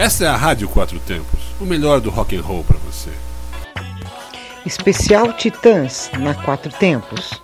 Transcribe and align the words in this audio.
Essa 0.00 0.24
é 0.24 0.28
a 0.28 0.34
Rádio 0.34 0.66
Quatro 0.66 0.98
Tempos, 0.98 1.38
o 1.60 1.66
melhor 1.66 2.00
do 2.00 2.08
rock 2.08 2.34
and 2.34 2.40
roll 2.40 2.64
para 2.64 2.78
você. 2.78 3.10
Especial 4.64 5.34
Titãs 5.34 6.10
na 6.18 6.32
Quatro 6.32 6.72
Tempos. 6.72 7.38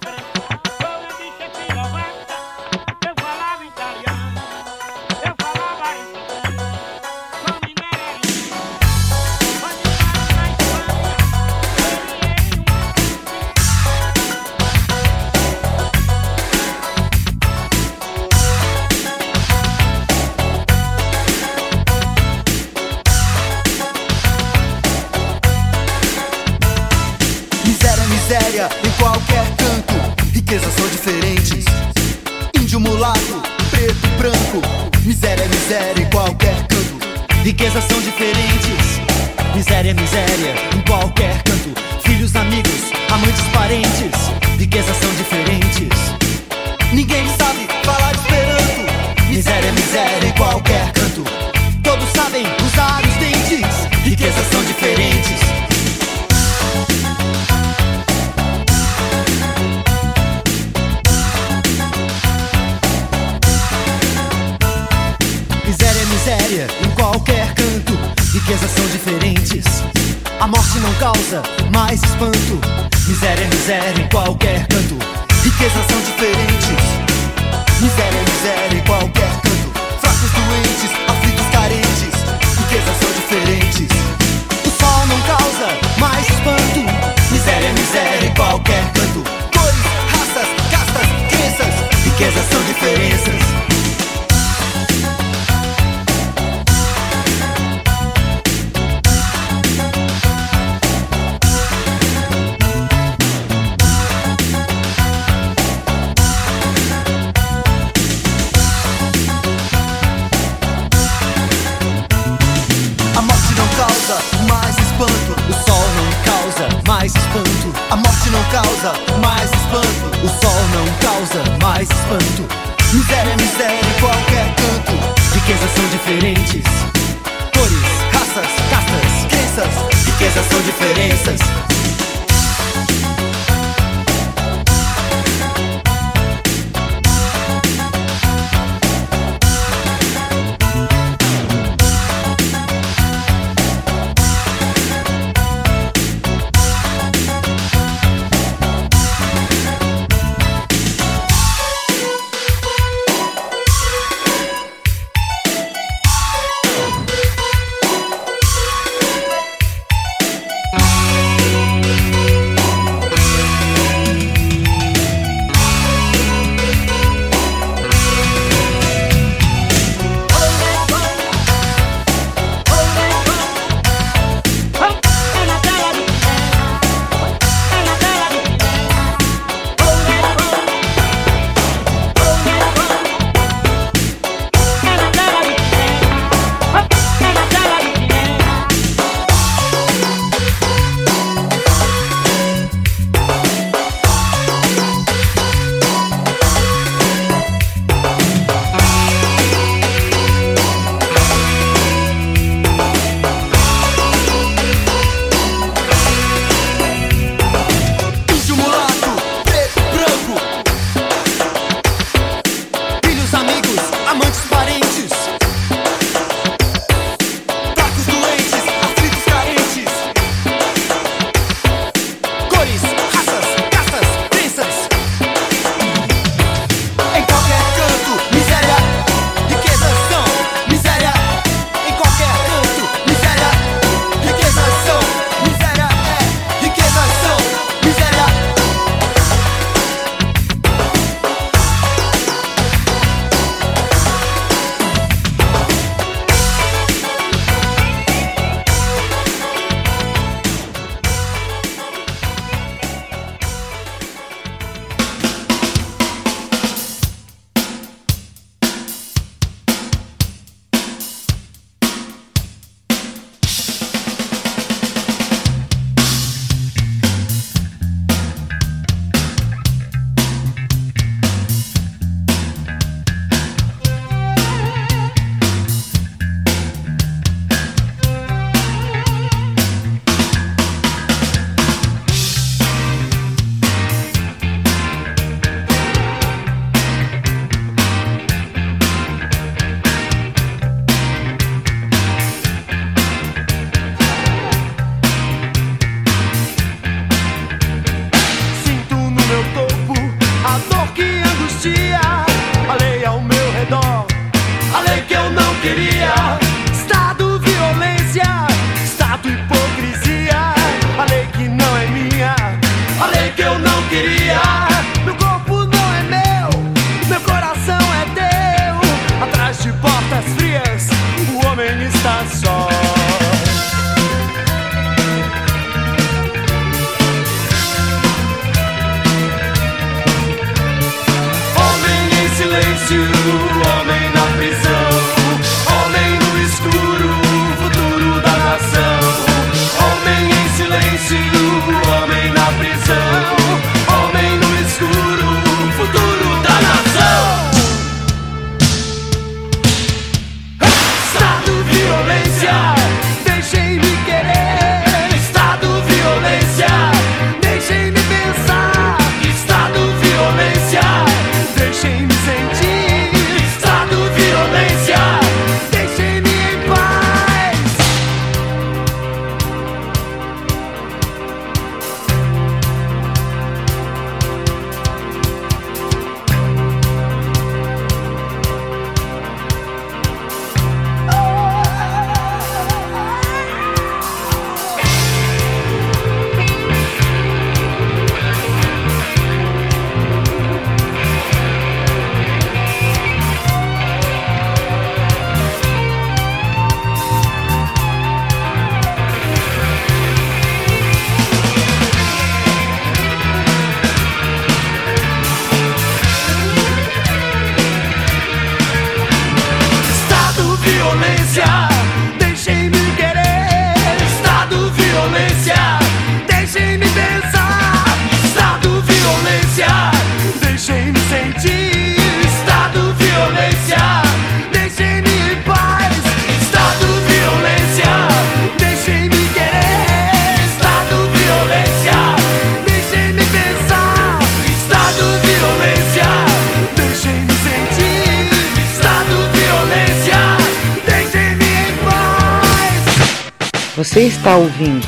Você 443.96 444.08
está 444.08 444.36
ouvindo 444.36 444.86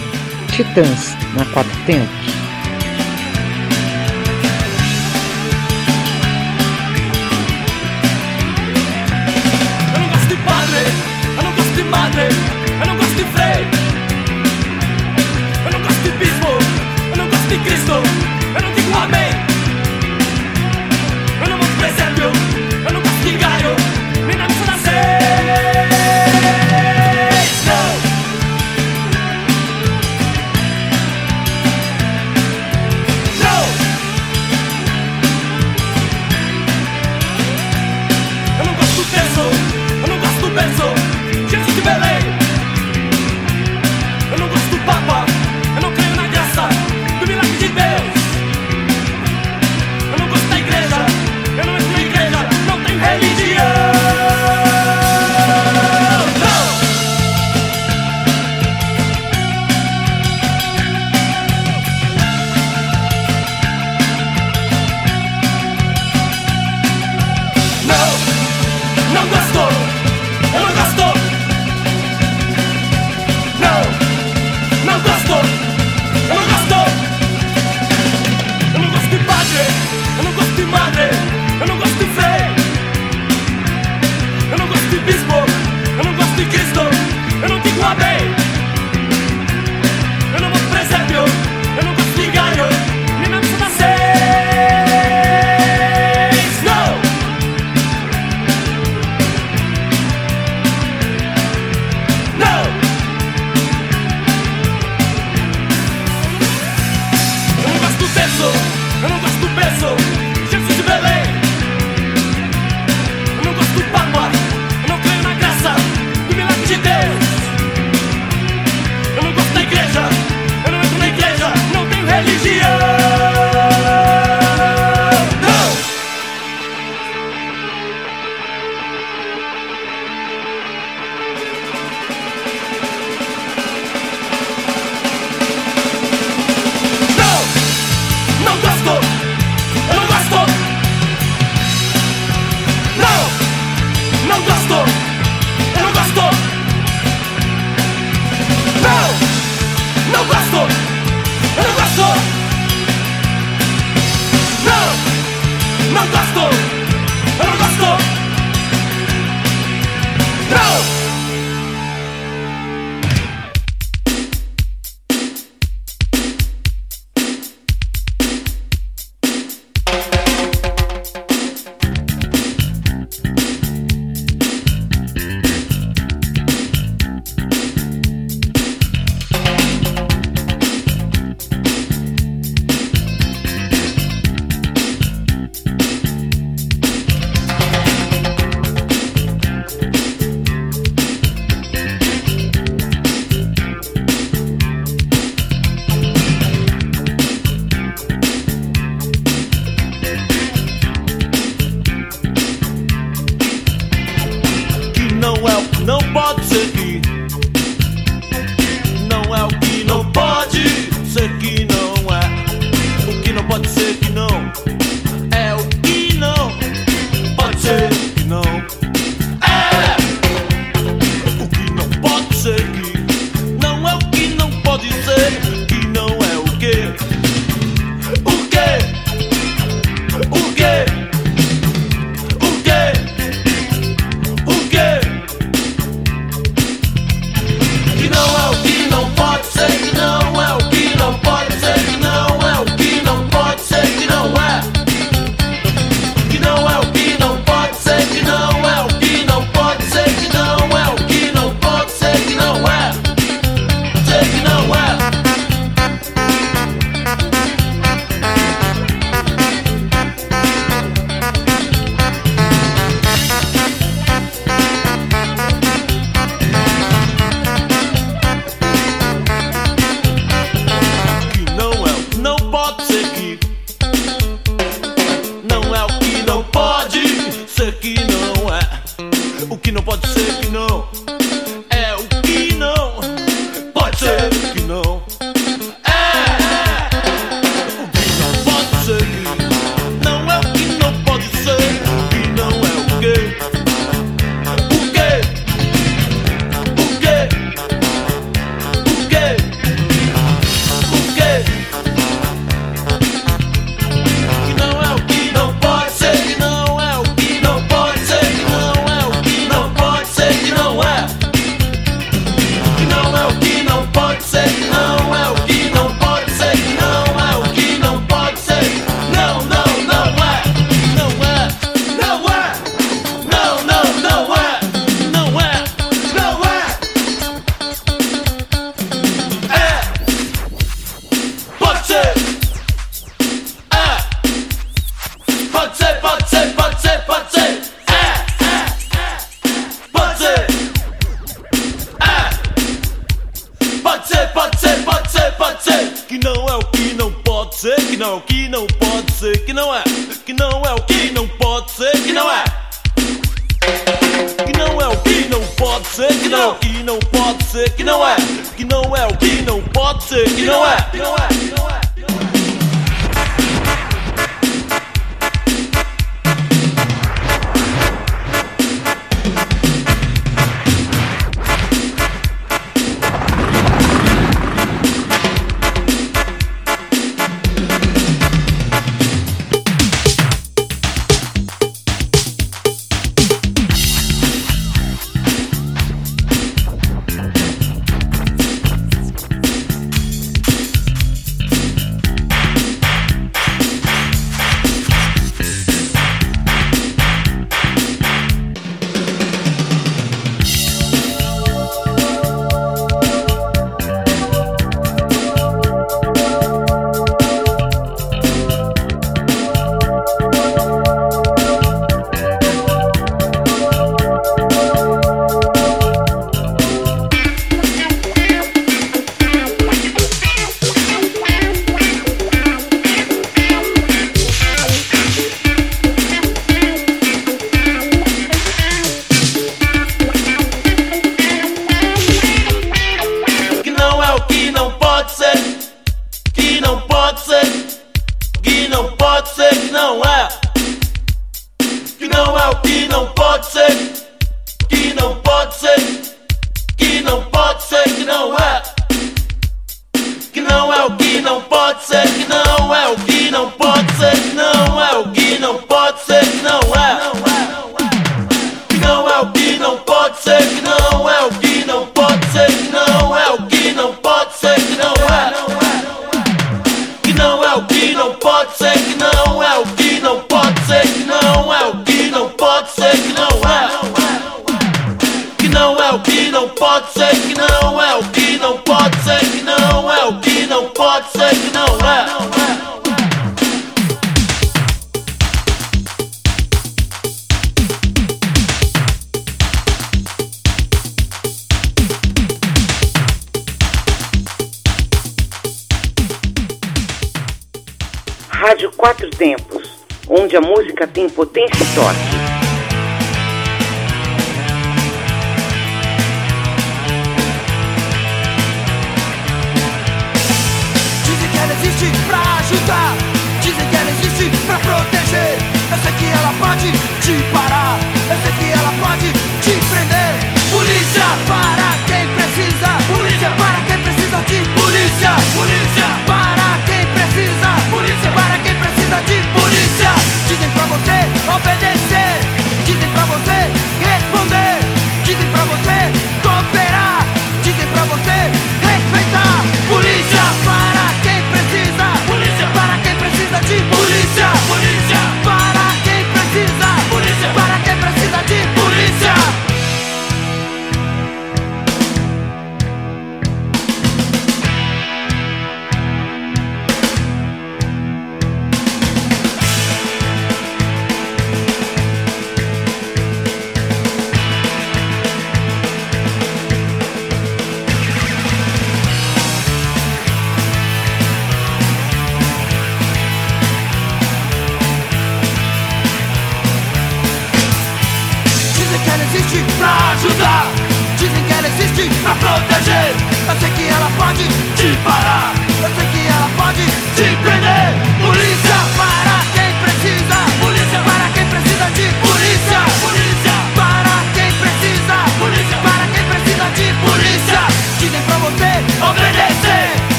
Titãs 0.55 1.15
na 1.35 1.47
Quatro 1.47 1.75
Tempos? 1.87 2.18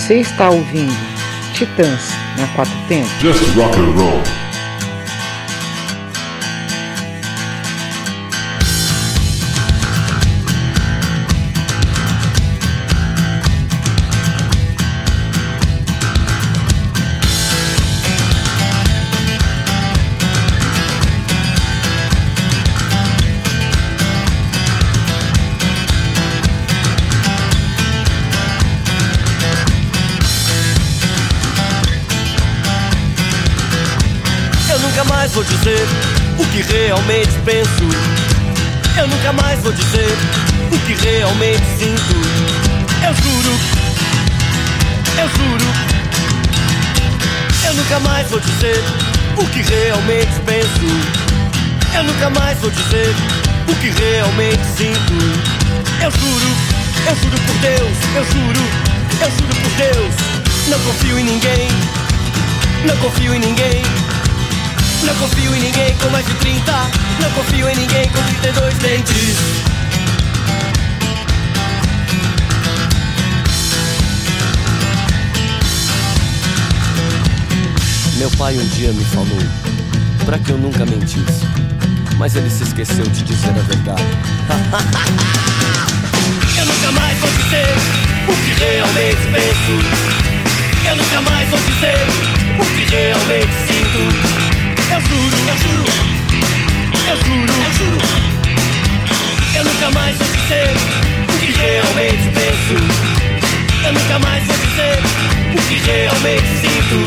Você 0.00 0.14
está 0.20 0.48
ouvindo 0.48 0.96
Titãs 1.52 2.08
na 2.38 2.46
Quatro 2.56 2.74
Tempos. 2.88 3.12
Just 3.20 3.44
rock 3.54 3.78
and 3.78 3.92
roll. 3.92 4.39
Penso. 37.44 37.84
Eu 38.98 39.06
nunca 39.08 39.32
mais 39.32 39.60
vou 39.60 39.72
dizer 39.72 40.16
o 40.72 40.78
que 40.80 40.94
realmente 40.94 41.64
sinto. 41.78 42.16
Eu 43.06 43.14
juro, 43.14 43.58
eu 45.18 45.28
juro. 45.28 45.64
Eu 47.66 47.74
nunca 47.74 48.00
mais 48.00 48.28
vou 48.28 48.40
dizer 48.40 48.82
o 49.36 49.46
que 49.46 49.62
realmente 49.62 50.32
penso. 50.44 50.86
Eu 51.94 52.04
nunca 52.04 52.30
mais 52.30 52.58
vou 52.58 52.70
dizer 52.70 53.14
o 53.68 53.74
que 53.76 53.90
realmente 53.90 54.64
sinto. 54.76 55.14
Eu 56.02 56.10
juro, 56.10 56.56
eu 57.08 57.16
juro 57.16 57.40
por 57.46 57.56
Deus, 57.58 57.98
eu 58.16 58.24
juro, 58.24 58.60
eu 59.20 59.30
juro 59.30 59.54
por 59.62 59.70
Deus. 59.76 60.14
Não 60.68 60.78
confio 60.80 61.18
em 61.18 61.24
ninguém, 61.24 61.68
não 62.86 62.96
confio 62.96 63.34
em 63.34 63.38
ninguém. 63.38 63.82
Não 65.02 65.14
confio 65.14 65.54
em 65.54 65.60
ninguém 65.60 65.94
com 65.96 66.10
mais 66.10 66.26
de 66.26 66.34
30 66.34 67.09
Não 67.20 67.30
confio 67.32 67.68
em 67.68 67.76
ninguém 67.76 68.08
com 68.08 68.22
32 68.40 68.74
dentes. 68.78 69.36
Meu 78.16 78.30
pai 78.32 78.58
um 78.58 78.66
dia 78.68 78.92
me 78.92 79.04
falou 79.06 79.38
Pra 80.26 80.38
que 80.38 80.50
eu 80.50 80.58
nunca 80.58 80.84
mentisse 80.84 81.46
Mas 82.18 82.36
ele 82.36 82.50
se 82.50 82.64
esqueceu 82.64 83.04
de 83.06 83.22
dizer 83.22 83.48
a 83.48 83.62
verdade. 83.62 84.02
Eu 86.58 86.66
nunca 86.66 86.92
mais 86.92 87.16
vou 87.18 87.30
dizer 87.30 87.66
O 88.28 88.32
que 88.32 88.52
realmente 88.62 89.16
penso. 89.32 89.72
Eu 90.86 90.96
nunca 90.96 91.20
mais 91.22 91.48
vou 91.48 91.58
dizer 91.60 91.96
O 92.58 92.64
que 92.64 92.84
realmente 92.94 93.52
sinto. 93.66 93.98
Eu 94.92 95.00
juro, 95.00 95.36
eu 95.48 95.56
juro, 95.56 95.92
eu 97.10 97.16
juro, 97.16 97.52
eu 97.52 97.72
juro. 97.74 97.98
Eu 99.56 99.64
nunca 99.64 99.90
mais 99.90 100.16
vou 100.16 100.28
dizer 100.28 100.70
o 101.28 101.38
que 101.38 101.50
realmente 101.58 102.30
penso. 102.38 102.76
Eu 103.84 103.92
nunca 103.92 104.18
mais 104.20 104.44
vou 104.44 104.56
dizer 104.56 104.98
o 105.52 105.60
que 105.66 105.74
realmente 105.90 106.46
sinto. 106.60 106.98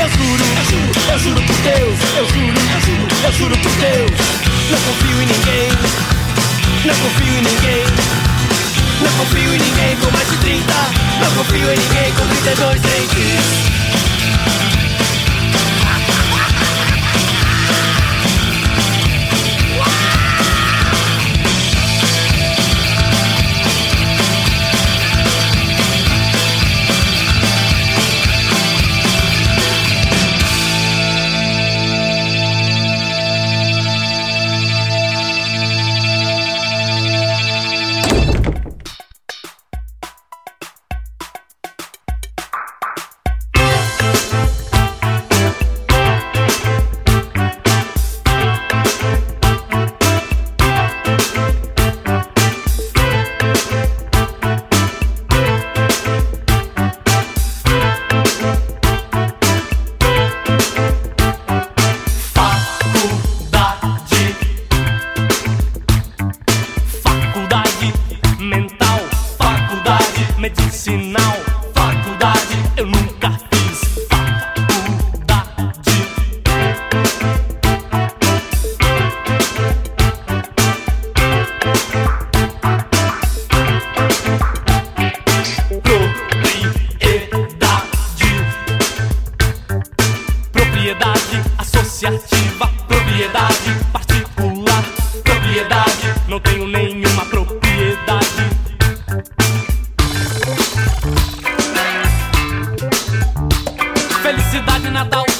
Eu 0.00 0.08
juro, 0.10 0.44
eu 0.58 0.64
juro, 0.70 0.92
eu 1.12 1.18
juro 1.20 1.42
por 1.42 1.56
Deus, 1.62 1.98
eu 2.16 2.26
juro, 2.26 2.60
eu 2.74 2.80
juro, 2.80 3.06
eu 3.24 3.32
juro 3.32 3.56
por 3.58 3.72
Deus. 3.72 4.10
Não 4.70 4.78
confio 4.80 5.22
em 5.22 5.26
ninguém, 5.26 5.68
não 6.84 6.94
confio 6.96 7.38
em 7.38 7.42
ninguém. 7.42 7.84
Não 9.02 9.10
confio 9.18 9.54
em 9.54 9.58
ninguém 9.58 9.96
com 9.96 10.10
mais 10.10 10.30
de 10.30 10.36
30. 10.38 10.72
Não 11.20 11.30
confio 11.36 11.72
em 11.72 11.78
ninguém 11.78 12.12
com 12.14 12.26
32 12.26 12.80
dentes. 12.80 13.91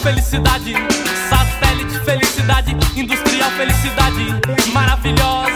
felicidade, 0.03 0.75
satélite 1.31 1.99
felicidade, 2.05 2.77
industrial 2.97 3.51
felicidade, 3.53 4.27
maravilhosa. 4.73 5.52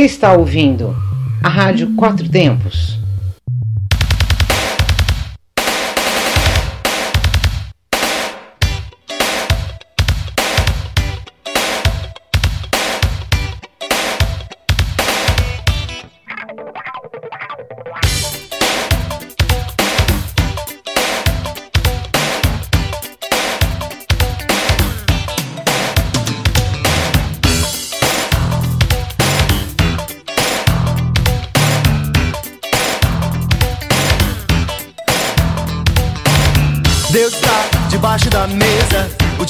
Você 0.00 0.06
está 0.06 0.32
ouvindo 0.32 0.96
a 1.44 1.48
Rádio 1.50 1.94
Quatro 1.94 2.26
Tempos. 2.26 2.99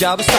job 0.01 0.30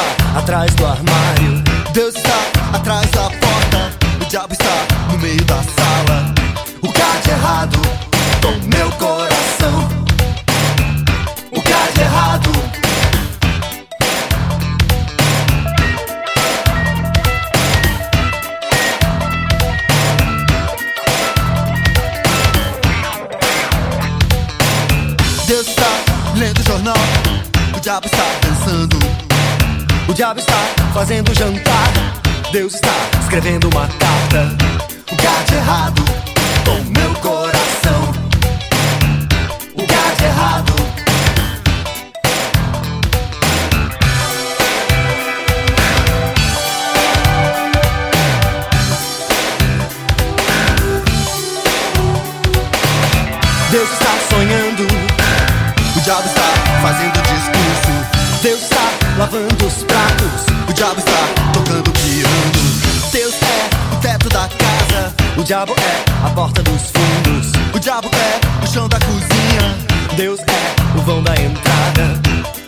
lavando 59.32 59.66
os 59.66 59.84
pratos. 59.84 60.46
O 60.70 60.74
diabo 60.74 61.00
está 61.00 61.52
tocando 61.54 61.92
piano. 61.92 63.12
Deus 63.12 63.34
é 63.34 63.96
o 63.96 64.00
teto 64.02 64.30
da 64.30 64.50
casa. 64.50 65.14
O 65.38 65.44
diabo 65.44 65.74
é 65.78 66.26
a 66.26 66.30
porta 66.32 66.62
dos 66.64 66.82
fundos. 66.82 67.52
O 67.74 67.80
diabo 67.80 68.10
é 68.14 68.64
o 68.64 68.68
chão 68.68 68.90
da 68.90 69.00
cozinha. 69.00 69.78
Deus 70.18 70.40
é 70.42 70.98
o 70.98 71.02
vão 71.04 71.24
da 71.24 71.34
entrada. 71.36 72.20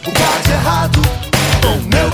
O 0.08 0.12
gato 0.12 0.52
errado 0.52 1.02
com 1.62 1.96
meu 1.96 2.12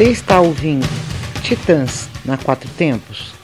Você 0.00 0.12
está 0.12 0.40
ouvindo 0.40 0.88
Titãs 1.42 2.08
na 2.24 2.38
Quatro 2.38 2.70
Tempos? 2.70 3.34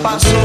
pasó. 0.00 0.41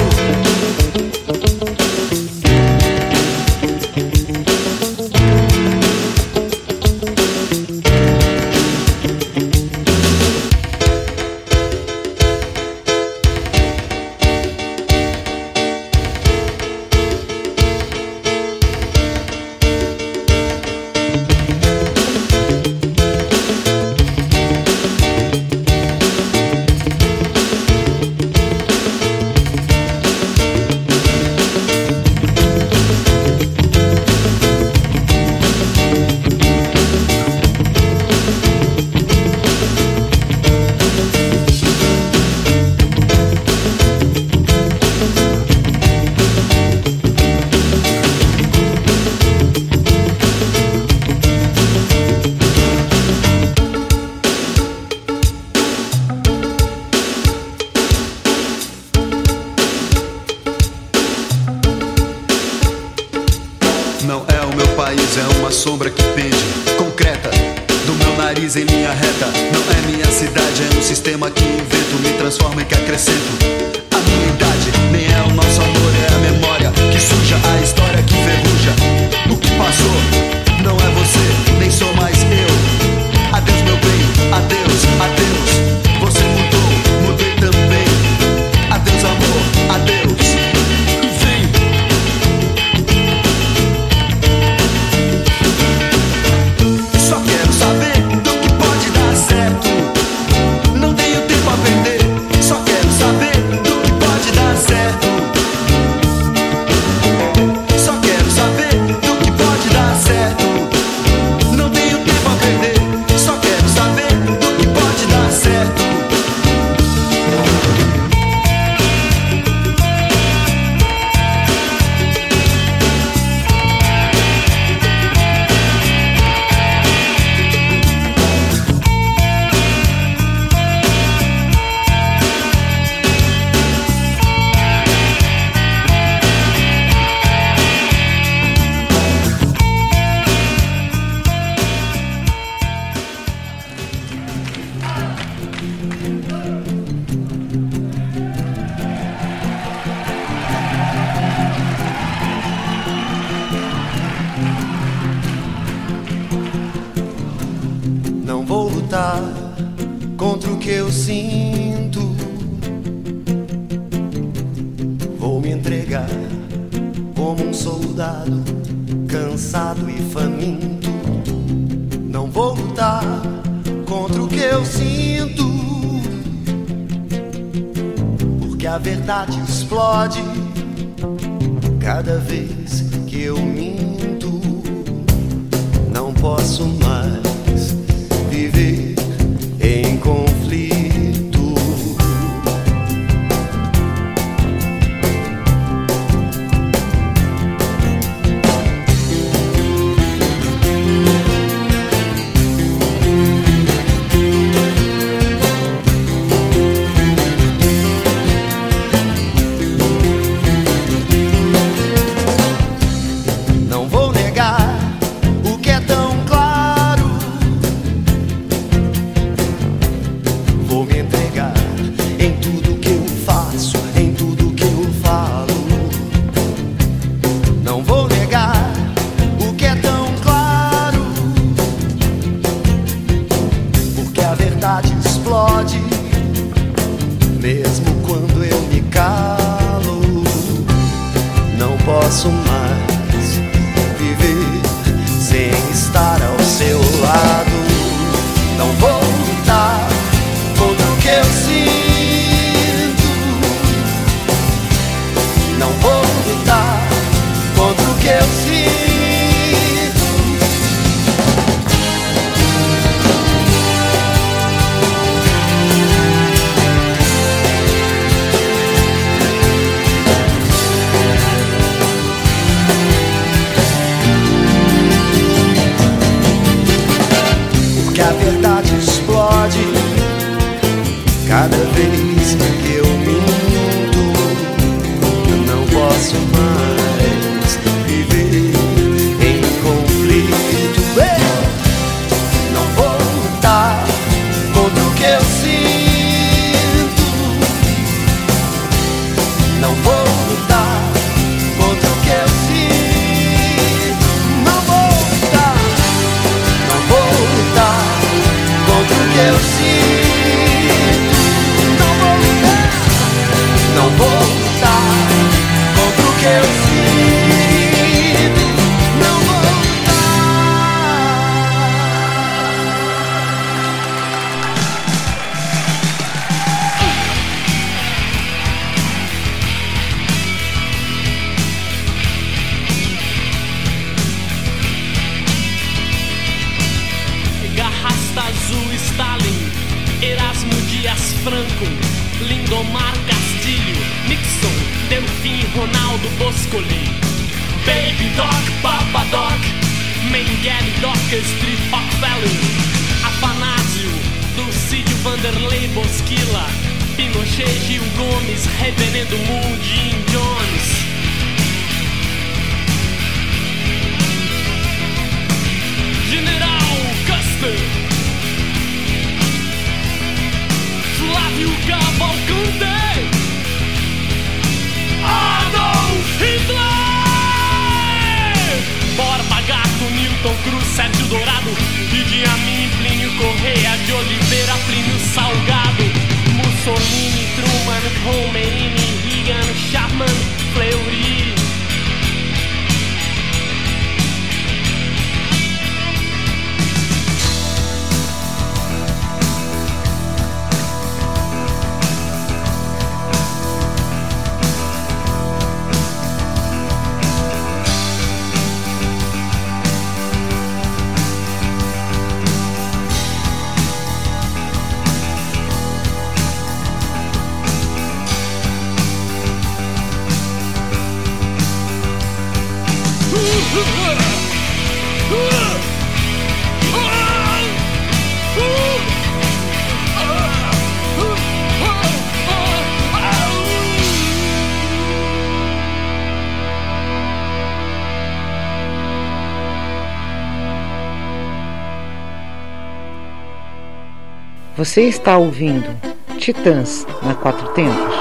Você 444.57 444.81
está 444.87 445.15
ouvindo 445.19 445.69
Titãs 446.17 446.83
na 447.03 447.13
Quatro 447.13 447.47
Tempos? 447.49 447.95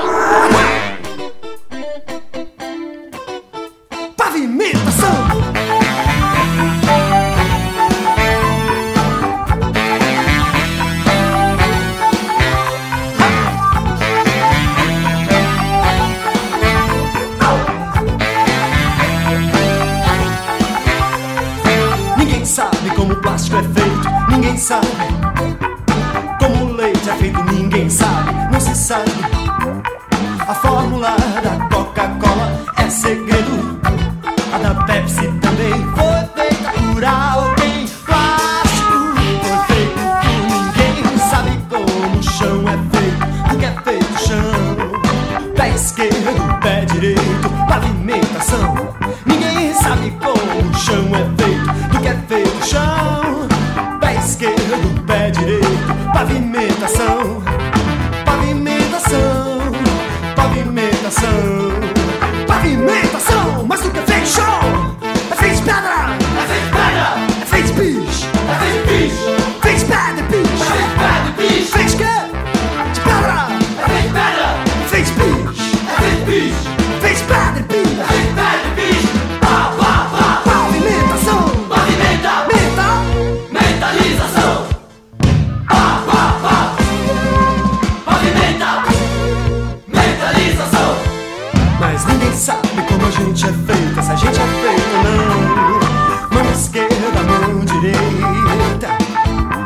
sabe 92.37 92.83
como 92.87 93.07
a 93.07 93.11
gente 93.11 93.47
é 93.47 93.53
feita, 93.53 94.03
se 94.03 94.13
a 94.13 94.15
gente 94.15 94.39
é 94.39 94.47
feita 94.47 95.03
não. 95.05 96.43
Mão 96.43 96.53
esquerda, 96.53 97.23
mão 97.23 97.65
direita. 97.65 98.99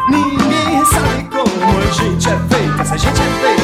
Ninguém 0.08 0.84
sabe 0.84 1.24
como 1.24 1.78
a 1.78 1.90
gente 1.92 2.28
é 2.28 2.38
feita, 2.48 2.84
se 2.84 2.94
a 2.94 2.96
gente 2.96 3.20
é 3.20 3.24
feita. 3.40 3.59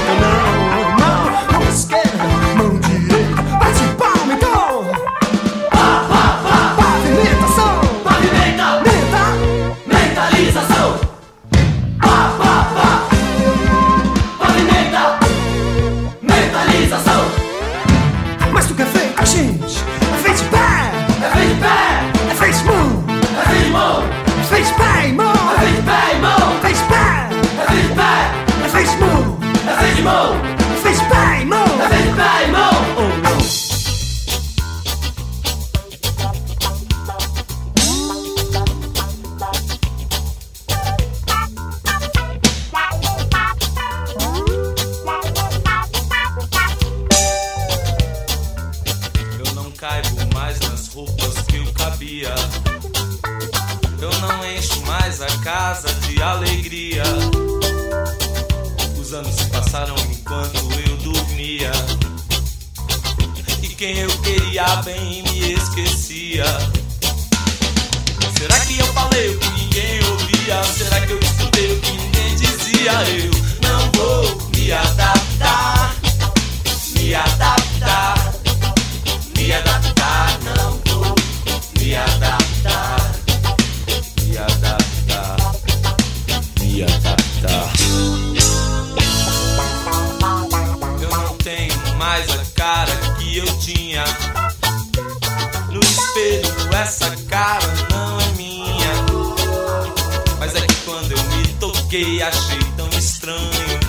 fiquei, 101.96 102.22
achei 102.22 102.58
tão 102.76 102.88
estranho. 102.90 103.80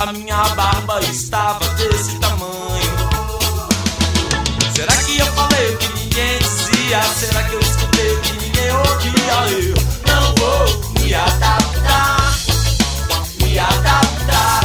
A 0.00 0.12
minha 0.12 0.42
barba 0.54 1.00
estava 1.02 1.66
desse 1.74 2.18
tamanho. 2.18 2.50
Será 4.74 4.96
que 5.04 5.18
eu 5.18 5.26
falei 5.26 5.74
o 5.74 5.78
que 5.78 5.88
ninguém 6.00 6.38
dizia? 6.38 7.02
Será 7.02 7.42
que 7.44 7.54
eu 7.54 7.60
escutei 7.60 8.12
o 8.12 8.20
que 8.20 8.32
ninguém 8.32 8.70
ouvia? 8.72 9.74
Eu 10.06 10.14
não 10.14 10.34
vou 10.34 11.02
me 11.02 11.14
adaptar, 11.14 12.38
me 13.40 13.58
adaptar. 13.58 14.59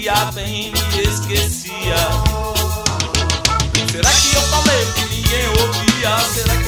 dia 0.00 0.24
bem 0.32 0.72
me 0.72 1.02
esquecia. 1.02 1.96
Será 3.92 4.10
que 4.10 4.34
eu 4.34 4.42
falei 4.42 4.86
que 4.94 5.04
ninguém 5.14 5.48
ouvia? 5.48 6.18
Será 6.32 6.59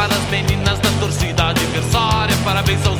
para 0.00 0.14
as 0.14 0.30
meninas 0.30 0.78
da 0.78 0.90
torcida 0.98 1.48
adversária. 1.48 2.34
Parabéns 2.42 2.86
aos 2.86 2.99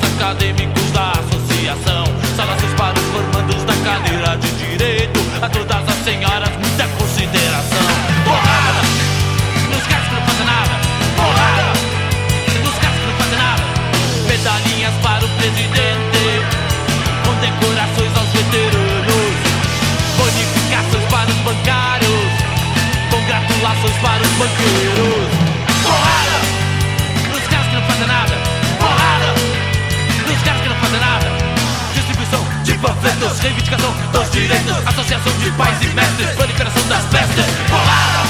Reivindicação 33.40 33.92
dos 34.12 34.30
direitos. 34.30 34.86
Associação 34.86 35.32
de 35.38 35.50
pais 35.52 35.82
e 35.82 35.86
mestres. 35.94 36.30
Proliferação 36.36 36.88
das. 36.88 37.04
Porrada! 37.06 38.28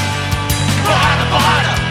Porrada, 0.86 1.26
porrada! 1.26 1.68
Porrada! 1.68 1.89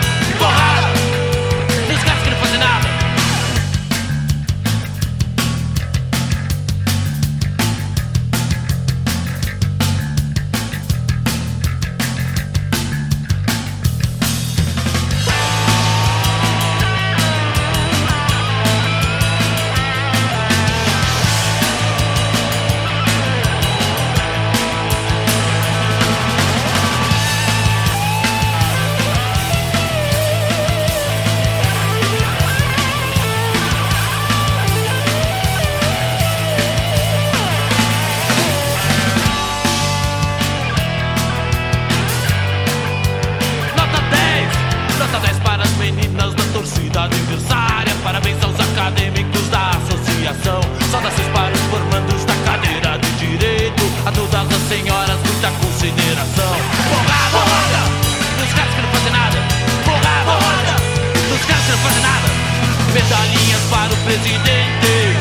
Medalhinhas 63.10 63.62
para 63.72 63.91
o 63.91 63.97
presidente. 64.05 65.18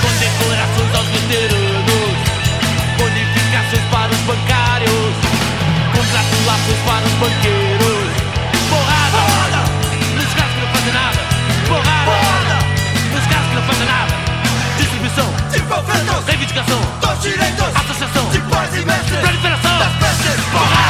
Condecorações 0.00 0.94
aos 0.94 1.06
veteranos. 1.08 2.16
Bonificações 2.96 3.82
para 3.90 4.12
os 4.12 4.20
bancários. 4.20 5.14
Congratulações 5.98 6.78
para 6.86 7.06
os 7.06 7.12
banqueiros. 7.18 8.06
Porrada! 8.70 9.18
Porrada! 9.18 9.60
Nos 10.14 10.32
caras 10.32 10.52
que 10.52 10.60
não 10.60 10.68
fazem 10.68 10.92
nada. 10.94 11.18
Porrada! 11.66 12.04
Porrada! 12.06 12.56
Nos 13.10 13.26
caras 13.26 13.46
que 13.48 13.54
não 13.56 13.62
fazem 13.62 13.86
nada. 13.86 14.14
Distribuição 14.78 15.34
De 15.50 15.60
panfletos 15.62 16.24
Reivindicação 16.24 16.80
dos 17.00 17.20
direitos 17.20 17.66
Associação 17.74 18.30
de 18.30 18.38
pais 18.42 18.76
e 18.76 18.84
mestres 18.84 19.18
Proliferação 19.18 19.78
das. 19.80 19.92
Porrada! 19.98 20.38
Porrada, 20.52 20.87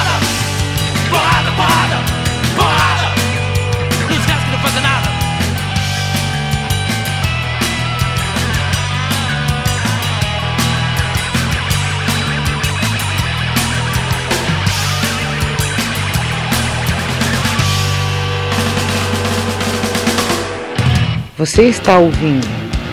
Você 21.38 21.66
está 21.66 21.98
ouvindo 21.98 22.48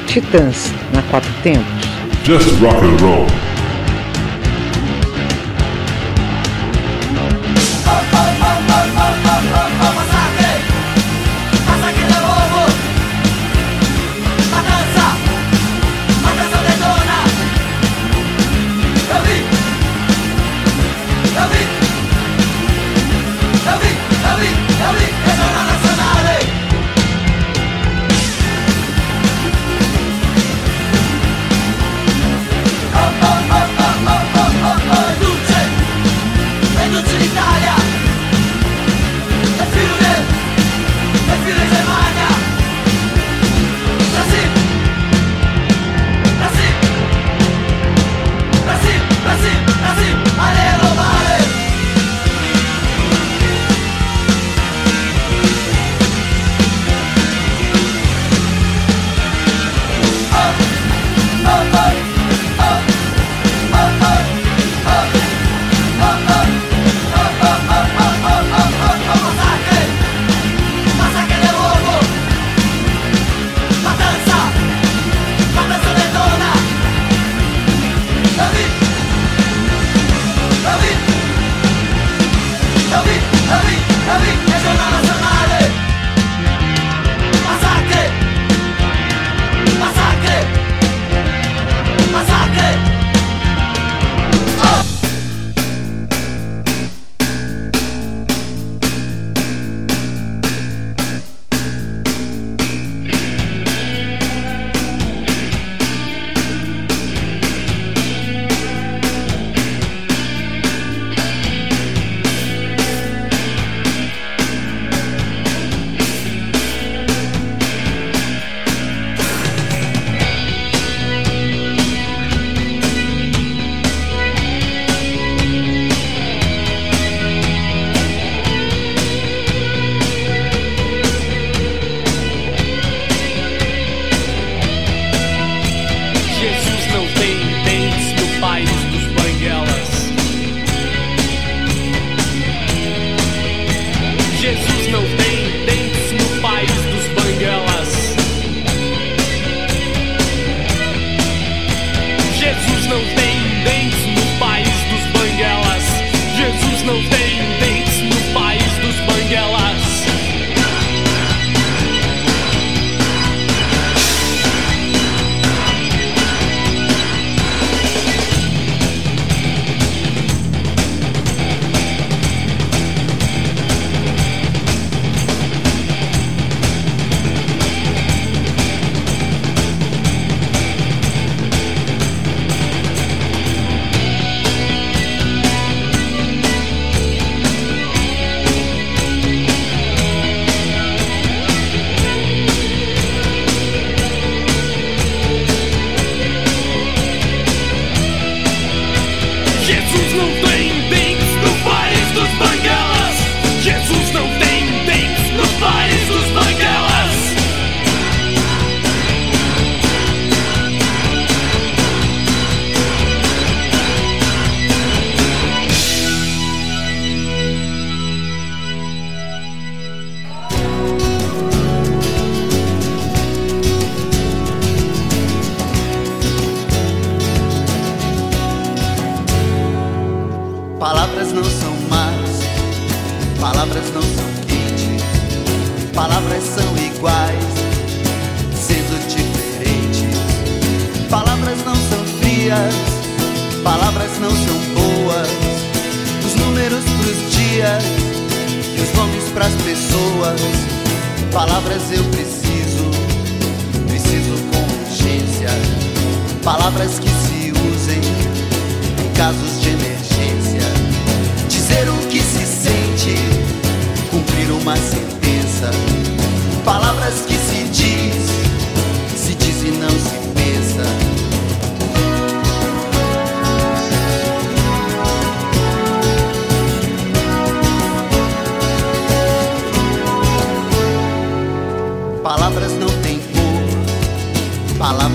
Titãs 0.05 0.71
na 0.93 1.01
Quatro 1.09 1.33
Tempos? 1.41 1.65
Just 2.23 2.47
rock 2.61 2.85
and 2.85 2.97
roll. 3.03 3.54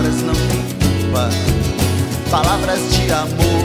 Palavras 0.01 0.23
não 0.23 0.35
têm 0.35 0.63
culpa, 0.81 1.29
palavras 2.31 2.81
de 2.91 3.13
amor 3.13 3.65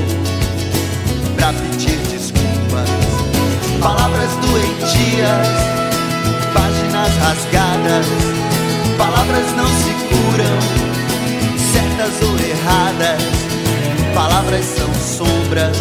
pra 1.37 1.53
pedir 1.53 1.97
desculpas, 2.09 2.89
palavras 3.79 4.29
doentias, 4.41 5.47
páginas 6.53 7.15
rasgadas, 7.19 8.05
palavras 8.97 9.45
não 9.55 9.65
se 9.65 9.93
curam, 10.09 10.59
certas 11.71 12.21
ou 12.27 12.37
erradas, 12.37 13.23
palavras 14.13 14.65
são 14.65 14.93
sombras, 14.93 15.77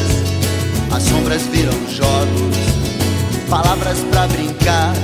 as 0.95 1.03
sombras 1.03 1.43
viram 1.49 1.73
jogos, 1.91 2.57
palavras 3.51 3.99
pra 4.09 4.29
brincar 4.29 4.95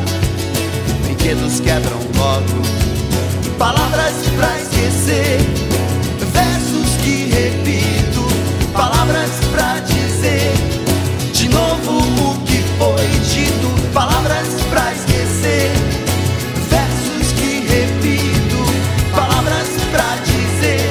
brinquedos 1.02 1.58
quebram 1.58 1.98
logo. 2.16 2.89
Palavras 3.60 4.14
pra 4.38 4.58
esquecer, 4.58 5.38
versos 6.32 6.96
que 7.02 7.28
repito, 7.28 8.26
palavras 8.72 9.32
pra 9.52 9.78
dizer. 9.80 10.54
De 11.34 11.46
novo 11.50 11.98
o 11.98 12.40
que 12.46 12.64
foi 12.78 13.06
dito. 13.28 13.92
Palavras 13.92 14.48
pra 14.70 14.90
esquecer, 14.94 15.70
versos 16.70 17.32
que 17.34 17.66
repito, 17.68 18.64
palavras 19.14 19.68
pra 19.92 20.16
dizer. 20.24 20.90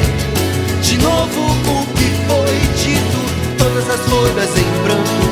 De 0.83 0.99
novo 0.99 1.41
o 1.41 1.87
que 1.95 2.11
foi 2.27 2.59
dito. 2.77 3.57
Todas 3.57 3.89
as 3.89 4.01
folhas 4.07 4.51
em 4.55 4.83
branco, 4.83 5.25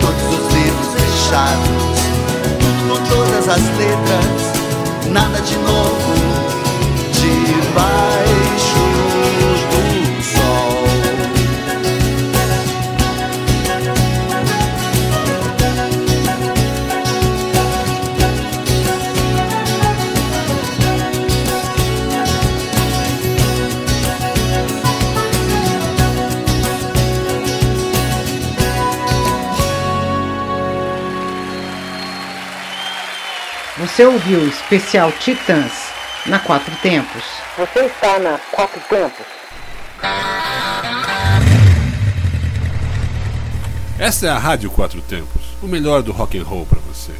todos 0.00 0.38
os 0.38 0.52
livros 0.52 0.88
fechados 1.00 2.02
com 2.86 3.08
todas 3.08 3.48
as 3.48 3.62
letras, 3.78 5.08
nada 5.10 5.40
de 5.40 5.56
novo 5.56 6.21
Você 33.94 34.06
ouviu 34.06 34.38
o 34.38 34.48
especial 34.48 35.12
Titãs 35.12 35.90
na 36.24 36.38
Quatro 36.38 36.74
Tempos. 36.76 37.22
Você 37.58 37.80
está 37.80 38.18
na 38.18 38.38
Quatro 38.50 38.80
Tempos. 38.88 39.26
Essa 43.98 44.28
é 44.28 44.30
a 44.30 44.38
Rádio 44.38 44.70
Quatro 44.70 45.02
Tempos, 45.02 45.42
o 45.62 45.66
melhor 45.66 46.02
do 46.02 46.10
rock 46.10 46.38
and 46.38 46.42
roll 46.42 46.64
para 46.64 46.80
você. 46.80 47.12